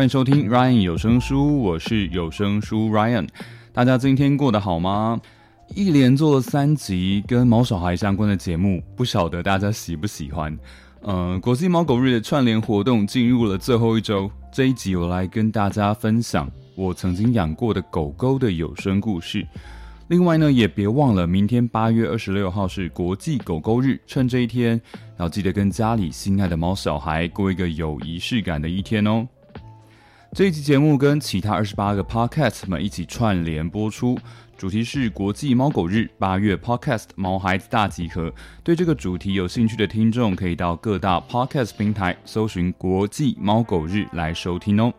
[0.00, 3.28] 欢迎收听 Ryan 有声书，我是有声书 Ryan。
[3.70, 5.20] 大家今天过得好吗？
[5.74, 10.58] 一连做了三集跟毛小孩相关的节目，不晓得大家喜不喜欢？
[11.02, 19.46] 呃，国际猫狗日的串联活动进入了最后一周，这一集我来跟大家分享我曾经养过的狗狗的有声故事。
[20.08, 24.80] 另外呢，也别忘了明天八月二十六号是国际狗狗日，趁这一天
[25.18, 29.28] 要记得跟家里心爱的猫小孩过一个有仪式感的一天哦。
[30.32, 34.16] 这一期节目跟其他二十八个 podcast 们一起串联播出，
[34.56, 38.32] 主题是国际猫狗日，八月 podcast 毛孩子大集合。
[38.62, 44.94] 对这个主题有兴趣的听众，可以到各大 podcast 平台搜寻“国际猫狗日”来收听哦。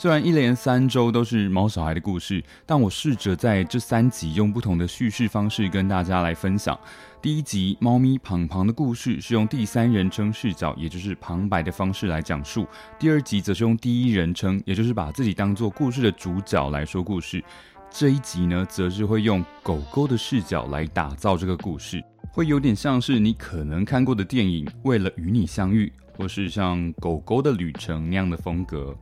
[0.00, 6.78] 虽然一连三周都是猫小孩的故事，但我试着在这三集用不同的叙事方式跟大家来分享。
[7.20, 12.62] 第一集猫咪庞庞的故事是用第三人称视角，也就是旁白的方式来讲述；
[12.96, 17.42] 第二集则是用第一人称，也就是把自己当做故事的主角来说故事。
[17.90, 28.96] 这一集呢，则是会用狗狗的视角来打造这个故事，会有点像是你可能看过的电影《为了与你相遇》，或是像《狗狗的旅程》那样的风格。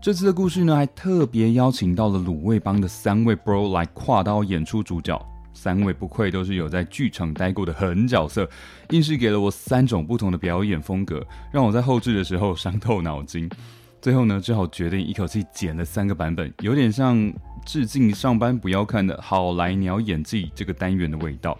[0.00, 5.20] 这次的故事呢，还特别邀请到了鲁味帮的三位 bro 来跨刀演出主角。
[5.52, 8.48] 三位不愧都是有在剧场待过的狠角色，
[8.90, 13.50] 硬是给了我三种不同的表演风格，让我在后置的时候伤透脑筋。
[14.00, 17.32] 最后呢，只好决定一口气剪了三个版本，有点像
[17.64, 21.58] 致敬上班不要看的好来鸟演技这个单元的味道。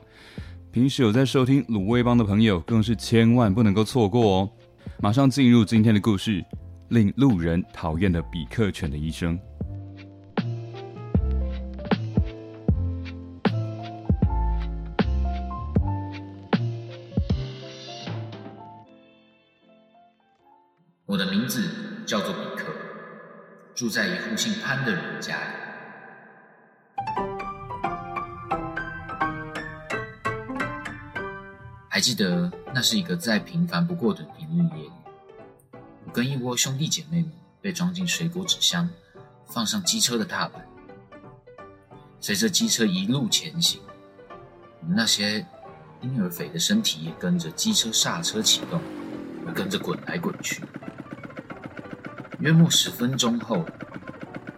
[0.70, 4.50] 平时有在收听鲁味帮的朋友，更是千万不能够错过哦！
[5.00, 6.44] 马上进入今天的故事。
[6.88, 9.38] 令路人讨厌的比克犬的医生。
[21.06, 22.72] 我的名字叫做比克，
[23.74, 25.42] 住在一户姓潘的人家里。
[31.88, 34.91] 还记得那是一个再平凡不过的平日夜。
[34.91, 34.95] 我
[36.16, 38.88] 跟一窝兄弟姐妹们被装进水果纸箱，
[39.44, 40.66] 放上机车的踏板，
[42.21, 43.82] 随着机车一路前行，
[44.88, 45.47] 那些
[46.00, 48.81] 婴儿肥的身体也跟着机车刹车启动，
[49.47, 50.65] 而跟着滚来滚去。
[52.38, 53.62] 约莫十分钟后，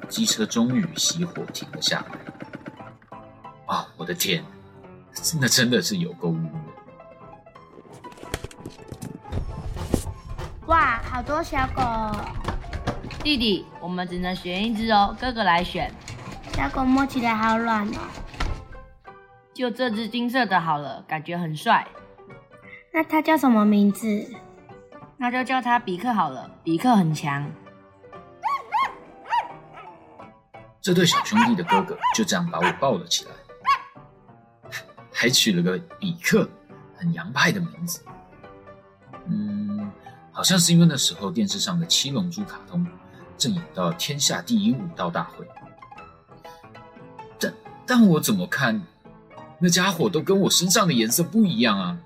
[0.08, 3.18] 机车终于熄火停了下来。
[3.66, 4.44] 啊，我的天，
[5.40, 6.50] 那真的是有够晕
[11.18, 11.82] 好多小狗！
[13.24, 15.92] 弟弟，我们只能选一只哦，哥哥来选。
[16.52, 17.98] 小狗摸起来好软哦。
[19.52, 21.84] 就这只金色的好了，感觉很帅。
[22.94, 24.30] 那它叫什么名字？
[25.16, 27.50] 那就叫它比克好了，比克很强。
[30.80, 34.70] 这对小兄弟的哥哥就这样把我抱了起来，
[35.12, 36.48] 还取了个比克，
[36.96, 38.04] 很洋派的名字。
[40.38, 42.86] 好像是因为那时候电视上的《七龙珠》卡通
[43.36, 45.44] 正演到天下第一武道大会，
[47.40, 47.52] 但
[47.84, 48.80] 但我怎么看，
[49.58, 51.98] 那家伙都跟我身上的颜色不一样啊！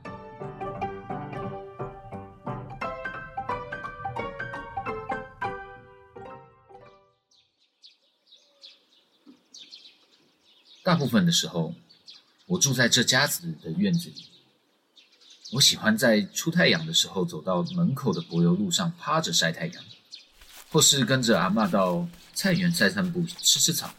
[10.83, 11.75] 大部分的时候，
[12.47, 14.32] 我住在这家子的院子里。
[15.53, 19.85] 我喜欢在出太阳的时候走到门口的柏油路上趴着晒太阳，
[20.71, 23.91] 或是跟着阿妈到菜园散散步吃吃草。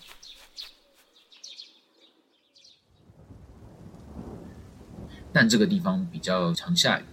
[5.32, 7.06] 但这个地方比较常下雨，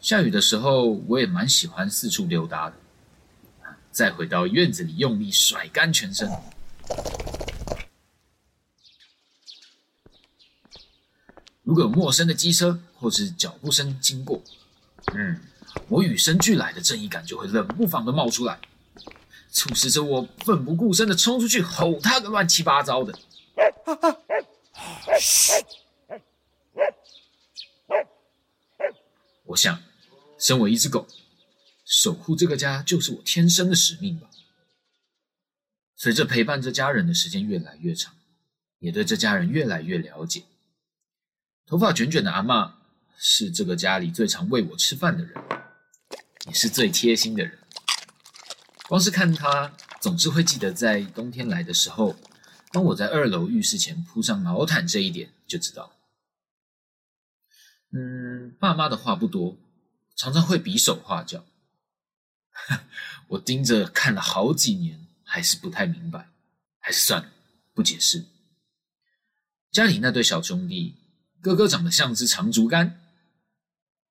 [0.00, 2.76] 下雨的时候我也蛮喜欢四处溜达的。
[3.92, 6.28] 再回到院子里用力甩干全身。
[11.68, 14.42] 如果有陌生的机车或是脚步声经过，
[15.12, 15.38] 嗯，
[15.90, 18.58] 我与生俱来的正义感就会冷不防的冒出来，
[19.50, 23.18] 促使着我奋不顾身的冲出去吼他个乱七八糟的。
[29.44, 29.78] 我想，
[30.38, 31.06] 身为一只狗，
[31.84, 34.30] 守护这个家就是我天生的使命吧。
[35.96, 38.14] 随着陪伴这家人的时间越来越长，
[38.78, 40.44] 也对这家人越来越了解。
[41.68, 42.72] 头发卷卷的阿嬷
[43.18, 45.34] 是这个家里最常喂我吃饭的人，
[46.46, 47.58] 也是最贴心的人。
[48.88, 52.16] 光是看她总是会记得在冬天来的时候，
[52.72, 55.92] 帮我在二楼浴室前铺上毛毯这一点，就知道。
[57.92, 59.58] 嗯，爸妈的话不多，
[60.16, 61.44] 常常会比手画脚。
[63.28, 66.30] 我盯着看了好几年，还是不太明白，
[66.78, 67.28] 还是算了，
[67.74, 68.24] 不解释。
[69.70, 70.94] 家里那对小兄弟。
[71.40, 73.00] 哥哥长得像只长竹竿，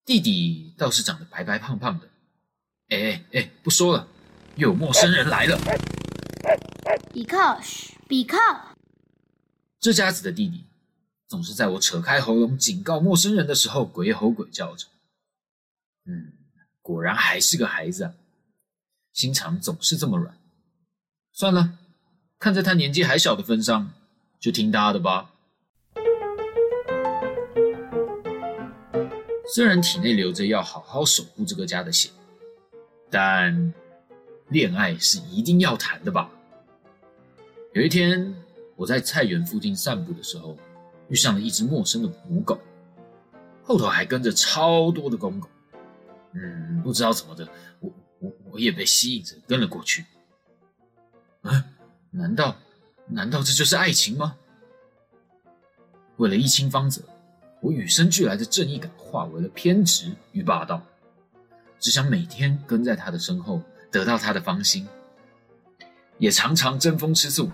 [0.05, 2.07] 弟弟倒是长得白白胖胖的。
[2.89, 4.07] 哎哎哎，不说了，
[4.55, 5.59] 又有陌生人来了。
[7.11, 8.37] 比克，嘘，比克。
[9.79, 10.63] 这家子的弟弟
[11.27, 14.87] 总是在我扯开喉咙警告陌生人的时候鬼吼鬼叫着。
[16.05, 16.33] 嗯，
[16.81, 18.13] 果然还是个孩子啊，
[19.11, 20.37] 心肠总是这么软。
[21.33, 21.77] 算了，
[22.39, 23.91] 看在他年纪还小的份上，
[24.39, 25.33] 就听他的吧。
[29.47, 32.09] 虽然体内流着要好好守护这个家的血，
[33.09, 33.73] 但
[34.49, 36.29] 恋爱是一定要谈的吧？
[37.73, 38.35] 有一天，
[38.75, 40.57] 我在菜园附近散步的时候，
[41.07, 42.59] 遇上了一只陌生的母狗，
[43.63, 45.47] 后头还跟着超多的公狗。
[46.33, 47.47] 嗯，不知道怎么的，
[47.79, 50.05] 我我我也被吸引着跟了过去。
[51.41, 51.63] 啊，
[52.11, 52.57] 难道
[53.07, 54.35] 难道这就是爱情吗？
[56.17, 57.01] 为了一清方泽。
[57.61, 60.81] 我与生俱来的正义感化为了偏执与霸道，
[61.79, 63.61] 只想每天跟在他的身后，
[63.91, 64.87] 得到他的芳心。
[66.19, 67.51] 也常常争风吃醋，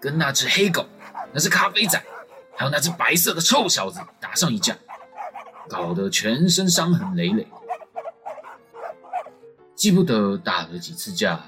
[0.00, 0.86] 跟那只黑狗、
[1.32, 2.00] 那只咖啡仔，
[2.56, 4.76] 还有那只白色的臭小子打上一架，
[5.68, 7.46] 搞得全身伤痕累累。
[9.74, 11.40] 记不得打了几次架，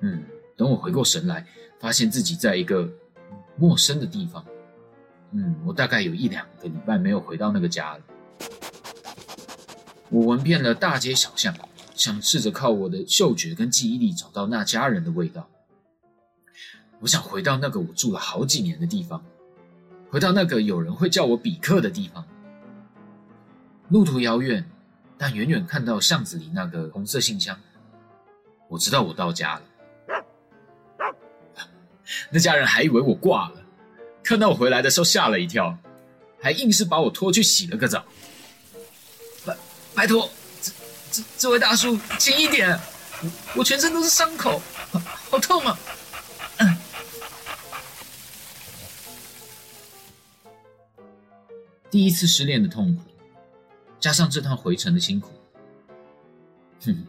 [0.00, 0.22] 嗯，
[0.56, 1.44] 等我回过神来，
[1.80, 2.88] 发现自己在一个
[3.56, 4.44] 陌生的地方。
[5.38, 8.00] 嗯，我大概有一两个礼拜没有回到那个家了。
[10.08, 11.54] 我闻遍了大街小巷，
[11.94, 15.46] 想试着靠我的嗅觉跟记忆力找到那家人的味道。
[17.00, 19.22] 我想回到那个我住了好几年的地方，
[20.08, 22.24] 回到那个有人会叫我比克的地方。
[23.90, 24.66] 路途遥远，
[25.18, 27.60] 但远远看到巷子里那个红色信箱，
[28.68, 29.62] 我知道我到家了。
[32.32, 33.65] 那家人还以为我挂了。
[34.26, 35.78] 看到我回来的时候吓了一跳，
[36.42, 38.04] 还硬是把我拖去洗了个澡。
[39.44, 39.56] 拜
[39.94, 40.28] 拜托，
[40.60, 40.72] 这
[41.12, 42.76] 这这位大叔轻一点，
[43.22, 44.60] 我我全身都是伤口，
[45.30, 45.78] 好痛啊！
[51.88, 53.02] 第一次失恋的痛苦，
[54.00, 55.30] 加上这趟回程的辛苦，
[56.84, 57.06] 哼，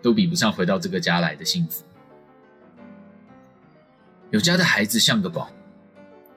[0.00, 1.84] 都比不上回到这个家来的幸福。
[4.30, 5.50] 有家的孩子像个宝。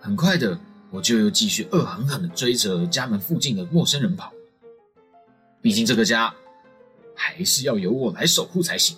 [0.07, 0.57] 很快的，
[0.89, 4.31] 我就又继续恶狠狠地追着家门附近的陌生人跑。
[5.61, 6.33] 毕竟这个家
[7.13, 8.95] 还是要由我来守护才行。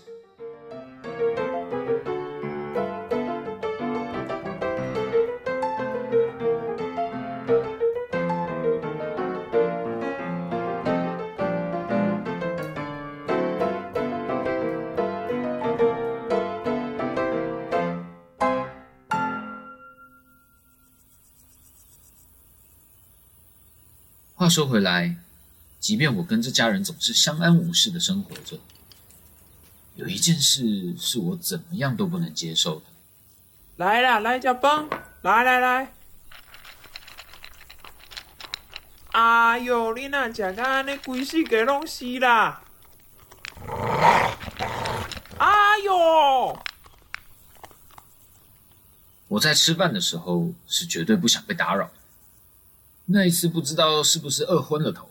[24.50, 25.16] 话说回来，
[25.80, 28.58] 即便我跟这家人总是相安无事的生活着，
[29.94, 32.86] 有一件事是我怎么样都不能接受的。
[33.76, 34.90] 来啦，来吃饭，
[35.22, 35.94] 来来来。
[39.12, 42.64] 哎呦，你那吃到安尼，规世界拢死啦！
[45.38, 46.60] 哎呦！
[49.28, 51.92] 我在吃饭的时候是绝对不想被打扰。
[53.12, 55.10] 那一次不知道是不是饿昏了头，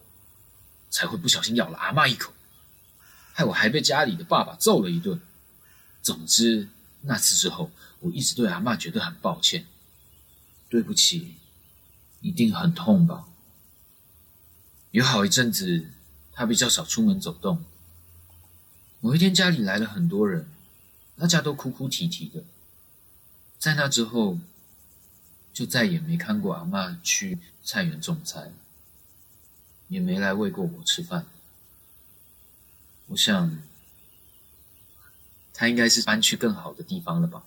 [0.88, 2.32] 才会不小心咬了阿妈一口，
[3.32, 5.20] 害我还被家里的爸爸揍了一顿。
[6.00, 6.68] 总之
[7.02, 9.66] 那次之后，我一直对阿妈觉得很抱歉，
[10.68, 11.34] 对不起，
[12.20, 13.24] 一定很痛吧？
[14.92, 15.90] 有好一阵子，
[16.32, 17.64] 他比较少出门走动。
[19.00, 20.48] 某一天家里来了很多人，
[21.16, 22.44] 大家都哭哭啼啼的。
[23.58, 24.38] 在那之后。
[25.50, 27.36] 就再也没看过阿妈去
[27.68, 28.50] 菜园种菜，
[29.88, 31.26] 也没来喂过我吃饭。
[33.08, 33.58] 我想，
[35.52, 37.42] 他应该是搬去更好的地方了吧。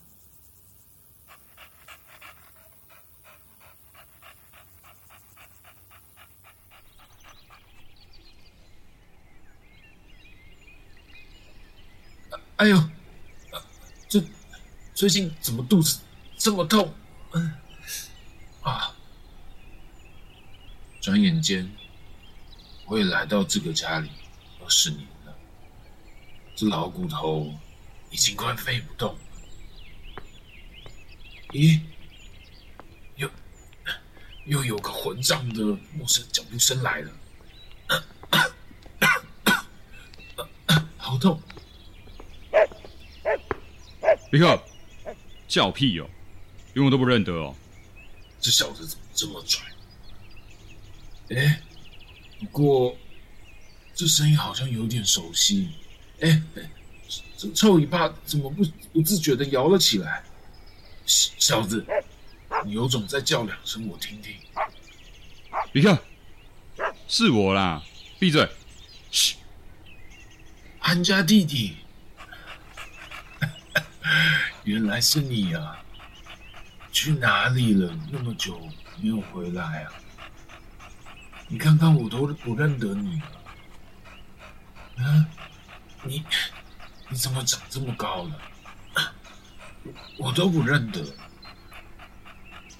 [12.58, 12.80] 哎呦，
[14.08, 14.22] 这
[14.94, 15.98] 最近怎么肚子
[16.38, 16.94] 这么痛？
[17.32, 17.54] 嗯，
[18.62, 18.94] 啊！
[21.02, 21.68] 转眼间，
[22.86, 24.08] 我也来到这个家里
[24.62, 25.36] 二十年了，
[26.54, 27.52] 这老骨头
[28.12, 29.20] 已经快飞不动了。
[31.48, 31.80] 咦，
[33.16, 33.28] 又
[34.44, 37.10] 又有个混账的陌生脚步声来了，
[40.96, 41.42] 好痛！
[44.30, 44.62] 比克，
[45.48, 46.08] 叫屁哦，
[46.74, 47.52] 连我都不认得哦。
[48.40, 49.60] 这小子怎么这么拽？
[51.34, 51.60] 哎，
[52.40, 52.96] 不过
[53.94, 55.70] 这声音好像有点熟悉。
[56.20, 56.42] 哎，
[57.36, 60.22] 这臭尾巴怎么不不自觉的摇了起来？
[61.04, 61.84] 小子，
[62.64, 64.34] 你有种再叫两声我听听。
[65.72, 65.98] 你看，
[67.08, 67.82] 是我啦，
[68.18, 68.48] 闭嘴！
[69.10, 69.36] 嘘，
[70.78, 71.76] 安家弟弟。
[74.64, 75.82] 原来是你啊！
[76.92, 77.98] 去哪里了？
[78.10, 78.60] 那么久
[79.00, 79.92] 没有回来啊！
[81.52, 83.26] 你看看我都不认得你了。
[84.96, 85.26] 嗯，
[86.02, 86.24] 你
[87.10, 88.40] 你怎么长这么高了？
[90.16, 91.04] 我都不认得，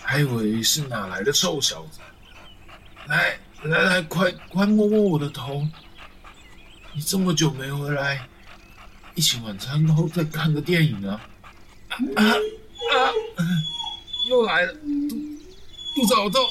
[0.02, 2.00] 还以为是哪来的臭小子。
[3.08, 5.68] 来来来，快快摸摸我的头！
[6.94, 8.26] 你这么久没回来，
[9.14, 11.20] 一起晚餐后再看个电影啊！
[12.16, 12.96] 啊啊！
[14.30, 15.10] 又来了，肚
[15.94, 16.42] 肚子好痛。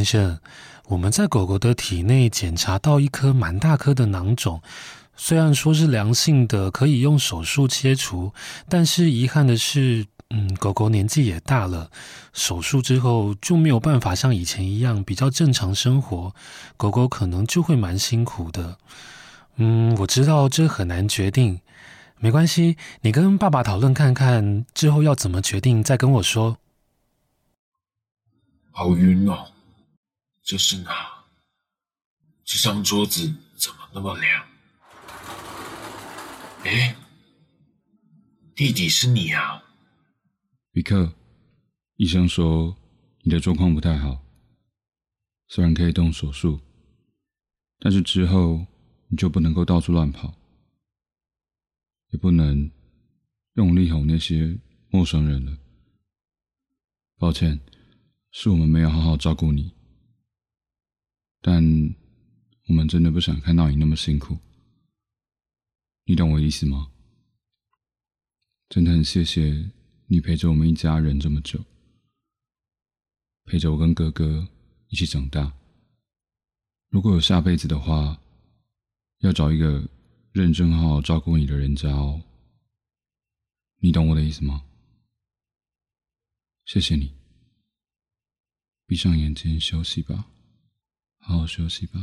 [0.00, 0.40] 先生，
[0.86, 4.62] 我们在狗狗的体内检查到一颗蛮大颗的囊肿，
[5.14, 8.32] 虽然说是良性的，可以用手术切除，
[8.66, 11.90] 但是遗憾的是，嗯，狗狗年纪也大了，
[12.32, 16.34] 手术之后就没有办法像以前一样比较正常生活，
[16.78, 18.78] 狗狗可能就会蛮辛苦的。
[19.56, 21.60] 嗯，我知道这很难决定，
[22.18, 26.56] 没关系，你跟爸爸讨论看看，之后要怎么决定再跟我说。
[28.70, 29.46] 好晕哦。
[30.50, 30.92] 这是哪？
[32.42, 34.48] 这张桌子怎么那么凉？
[36.64, 36.96] 哎，
[38.56, 39.62] 弟弟是你啊，
[40.72, 41.12] 比克。
[41.98, 42.76] 医生说
[43.22, 44.24] 你的状况不太好，
[45.46, 46.60] 虽然可以动手术，
[47.78, 48.66] 但是之后
[49.06, 50.34] 你就不能够到处乱跑，
[52.08, 52.68] 也不能
[53.52, 55.56] 用力哄那些陌生人了。
[57.18, 57.60] 抱歉，
[58.32, 59.72] 是我们没有好好照顾你。
[61.40, 61.62] 但
[62.66, 64.38] 我们真的不想看到你那么辛苦，
[66.04, 66.90] 你懂我意思吗？
[68.68, 69.70] 真的很谢谢
[70.06, 71.64] 你陪着我们一家人这么久，
[73.44, 74.46] 陪着我跟哥哥
[74.88, 75.52] 一起长大。
[76.88, 78.20] 如果有下辈子的话，
[79.20, 79.88] 要找一个
[80.32, 82.22] 认真好好照顾你的人家哦。
[83.78, 84.64] 你懂我的意思吗？
[86.66, 87.12] 谢谢你，
[88.86, 90.26] 闭上眼睛休息吧。
[91.30, 92.00] 好好休息吧。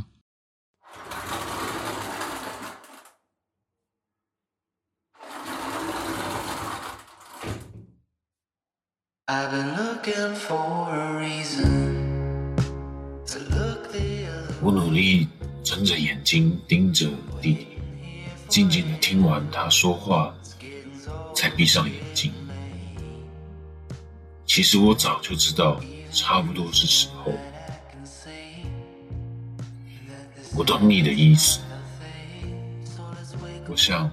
[14.62, 15.28] 我努力
[15.62, 17.10] 睁着眼睛盯着
[17.42, 17.66] 弟弟，
[18.48, 20.34] 静静的听完他说话，
[21.36, 22.32] 才闭上眼睛。
[24.46, 25.78] 其实我早就知道，
[26.10, 27.34] 差不多是时候。
[30.58, 31.60] 我懂你的意思，
[33.68, 34.10] 我想，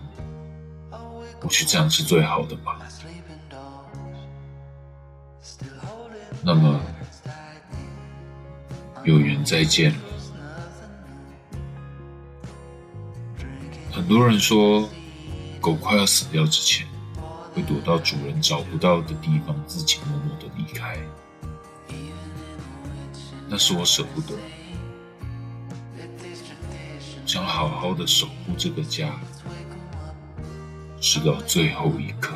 [1.42, 2.78] 或许这样是最好的吧。
[6.44, 6.80] 那么，
[9.04, 9.98] 有缘再见了。
[13.92, 14.88] 很多人说，
[15.60, 16.86] 狗快要死掉之前，
[17.56, 20.96] 会躲到主人找不到的地方，自己默默的离开。
[23.50, 24.36] 那是我舍不得。
[27.36, 29.20] 想好好的守护这个家，
[31.02, 32.32] 直到最后一刻。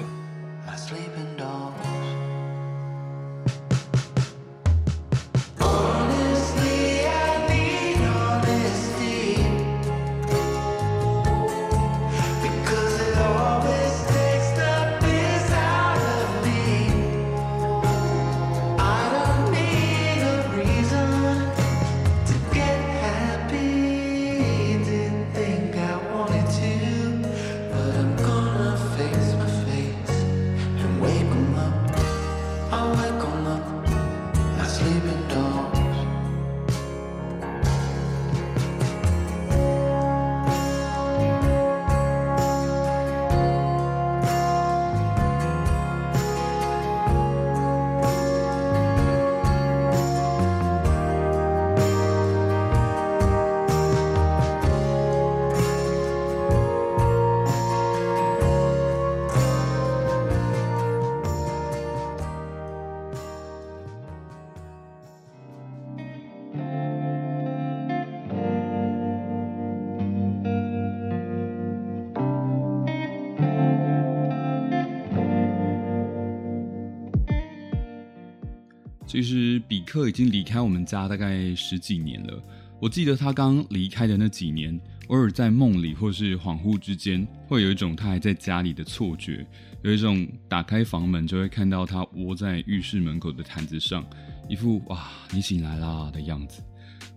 [79.09, 82.43] 其实比克已经离开我们家大概十几年了。
[82.79, 89.43] 我记得他刚离开的那几年，偶尔在梦里或是恍惚之间，会有一种他还在家里的错觉，
[89.81, 94.05] 有一种打开房门就会看到他窝在浴室门口的毯子上，
[94.47, 96.61] 一副哇你醒来啦的样子，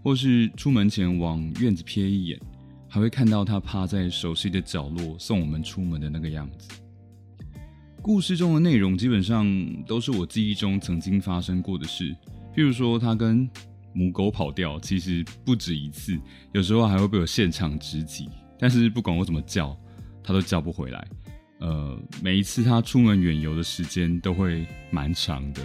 [0.02, 2.40] 或是出门前往院子瞥一眼，
[2.88, 6.70] 还会看到他趴在熟悉的角落送我们出门的那个样子。
[8.02, 9.46] 故事中的内容基本上
[9.86, 12.12] 都是我记忆中曾经发生过的事，
[12.52, 13.48] 譬如说他跟
[13.92, 16.18] 母狗跑掉，其实不止一次，
[16.52, 18.28] 有时候还会被我现场直击。
[18.58, 19.78] 但是不管我怎么叫，
[20.20, 21.06] 他都叫不回来。
[21.60, 25.62] 呃，每一次他出门远游的时间都会蛮长的，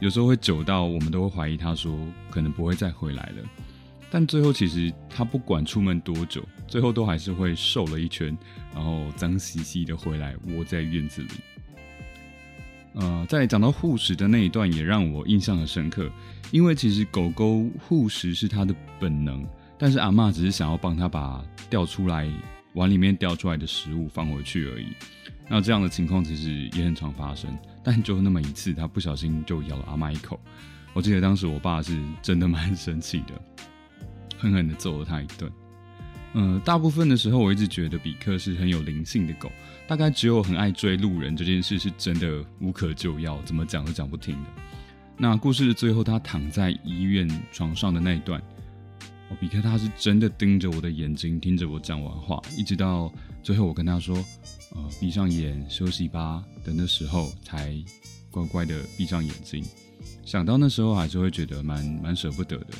[0.00, 1.94] 有时候会久到我们都会怀疑他说
[2.30, 3.44] 可能不会再回来了。
[4.10, 8.34] 但最后其实他不管出门多久，最后都还是会瘦了一圈，
[8.74, 11.28] 然后脏兮兮的回来窝在院子里。
[12.96, 16.10] 呃，在讲到护食的那一段也让我印象很深刻，
[16.50, 19.46] 因为其实狗狗护食是它的本能，
[19.78, 22.26] 但是阿妈只是想要帮它把掉出来
[22.72, 24.86] 碗里面掉出来的食物放回去而已。
[25.48, 30.40] 那这样的情况其实也很常发生，但就那么一次，它不小心就咬了阿妈一口。
[30.94, 33.34] 我记得当时我爸是真的蛮生气的，
[34.38, 35.52] 狠狠的揍了它一顿。
[36.38, 39.50] 嗯，大部分的时候我一直觉得比克是很有灵性的狗。
[39.88, 44.50] 大概只有很爱追路人这件事是真的无可救药，怎么讲都讲不听的。
[45.16, 48.38] 那故事的最后，他躺在医院床上的那一段，
[49.30, 53.10] 哦，比克他是真的盯着我的眼睛，听着我讲完话，一直到
[53.42, 54.14] 最后我跟他说
[54.76, 57.74] ：“呃，闭上眼休息吧。”的那时候才
[58.30, 59.64] 乖乖的闭上眼睛。
[60.22, 62.74] 想到那时候还是会觉得蛮蛮舍不得的。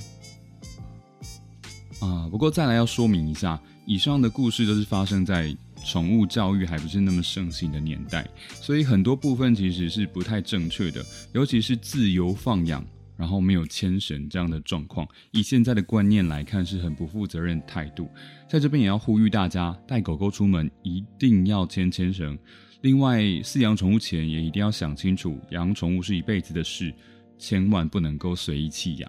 [2.01, 5.57] 啊，不过再来要说明一下，以上的故事都是发生在。
[5.85, 8.27] 宠物教育还不是那么盛行的年代，
[8.61, 12.85] 所以很多部分其实是不太正确的，尤其是自由放养，
[13.17, 18.11] 然后没有牵绳这样的状况，以现在的观念来看是很不负责任态度。
[18.49, 22.37] 在这边也要呼吁大家，带狗狗出门一定要牵牵绳。
[22.81, 26.93] 另外，饲养宠物前也一定要想清楚，养宠物是一辈子的事，
[27.39, 29.09] 千万不能够随意弃养。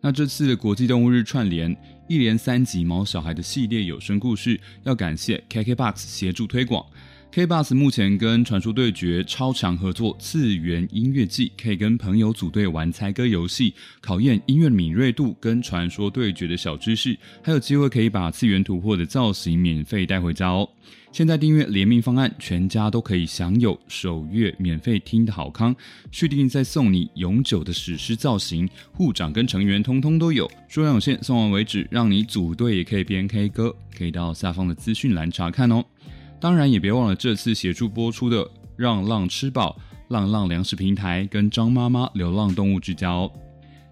[0.00, 1.76] 那这次的国际动物日串联
[2.08, 6.84] 一连三集毛小孩的系列有声故事，要感谢 KKBOX 协助推广。
[7.32, 20.68] KKBOX 目前跟传说对决超强合作，次元音乐季可以跟朋友组队玩猜歌游戏，考验音乐敏锐度跟传说对决的小知识，还有机会可以把次元突破的造型免费带回家哦。
[21.12, 25.72] 现在订阅联名方案，全家都可以享有首月免费听的好康，
[26.10, 35.84] 续订再送你永久的史诗造型，护长跟成员通通都有，数量有限，送完为止，让你组队也可以边 K 歌，可以到下方的资讯栏查看哦。
[36.40, 43.30] 当然也别忘了这次协助播出的让浪吃饱、浪浪粮食平台跟张妈妈流浪动物之家哦。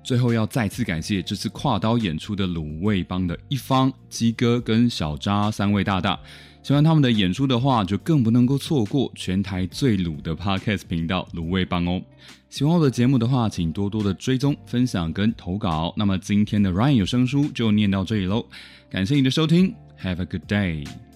[0.02, 6.18] 最后要再次感谢这次跨刀演出的卤味帮的一方鸡哥跟小渣三位大大。
[6.62, 12.00] 喜欢他们的演出的话，就更不能够错过全台最卤的 Podcast 频道卤味帮哦。
[12.48, 15.92] 喜欢我的节目的话，请多多的追踪、分享跟投稿。
[15.96, 18.46] 那么今天的 Ryan 有声书就念到这里喽，
[18.90, 21.07] 感谢你的收听，Have a good day。